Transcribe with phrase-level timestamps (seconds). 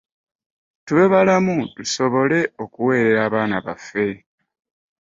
[0.85, 4.07] Tube balamu tusobole okuweerera abaana baffe.